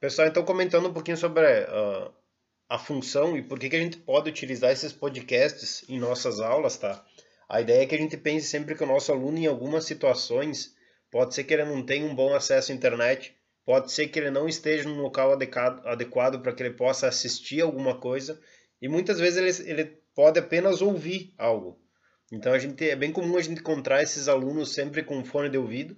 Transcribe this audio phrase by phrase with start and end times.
[0.00, 2.12] Pessoal, então comentando um pouquinho sobre uh,
[2.68, 6.76] a função e por que, que a gente pode utilizar esses podcasts em nossas aulas,
[6.76, 7.04] tá?
[7.48, 10.72] A ideia é que a gente pense sempre que o nosso aluno, em algumas situações,
[11.10, 13.34] pode ser que ele não tenha um bom acesso à internet,
[13.64, 17.98] pode ser que ele não esteja no local adequado para que ele possa assistir alguma
[17.98, 18.40] coisa,
[18.80, 19.84] e muitas vezes ele, ele
[20.14, 21.76] pode apenas ouvir algo.
[22.30, 25.58] Então a gente é bem comum a gente encontrar esses alunos sempre com fone de
[25.58, 25.96] ouvido,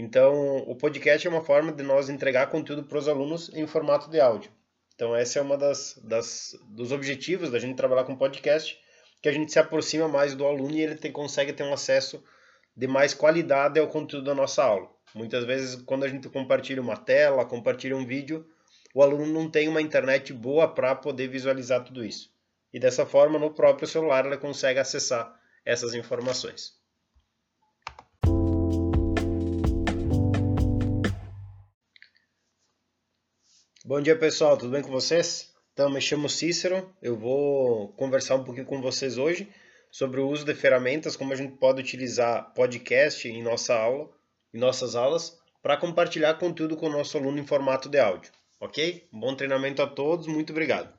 [0.00, 4.08] então, o podcast é uma forma de nós entregar conteúdo para os alunos em formato
[4.08, 4.48] de áudio.
[4.94, 8.78] Então, esse é uma das, das dos objetivos da gente trabalhar com podcast,
[9.20, 12.22] que a gente se aproxima mais do aluno e ele consegue ter um acesso
[12.76, 14.88] de mais qualidade ao conteúdo da nossa aula.
[15.16, 18.46] Muitas vezes, quando a gente compartilha uma tela, compartilha um vídeo,
[18.94, 22.30] o aluno não tem uma internet boa para poder visualizar tudo isso.
[22.72, 26.77] E dessa forma, no próprio celular, ele consegue acessar essas informações.
[33.88, 35.50] Bom dia pessoal, tudo bem com vocês?
[35.72, 39.48] Então, me chamo Cícero, eu vou conversar um pouquinho com vocês hoje
[39.90, 44.10] sobre o uso de ferramentas, como a gente pode utilizar podcast em nossa aula,
[44.52, 49.08] em nossas aulas, para compartilhar conteúdo com o nosso aluno em formato de áudio, ok?
[49.10, 50.92] Bom treinamento a todos, muito obrigado.